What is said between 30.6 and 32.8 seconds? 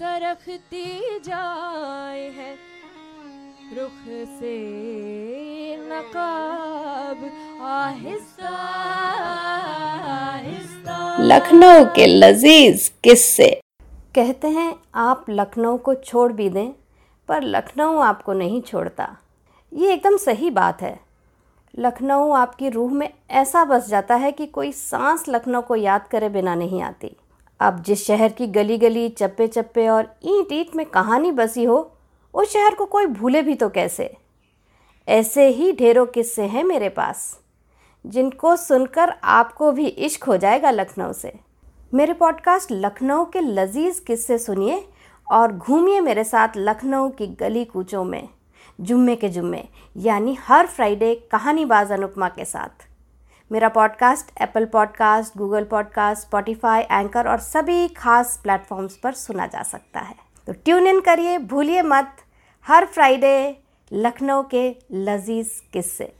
में कहानी बसी हो, उस शहर